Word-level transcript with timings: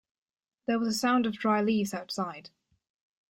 There 0.65 0.79
was 0.79 0.87
a 0.87 0.97
sound 0.97 1.27
of 1.27 1.33
dry 1.33 1.61
leaves 1.61 1.93
outside. 1.93 2.49